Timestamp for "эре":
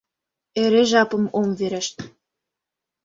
0.61-0.83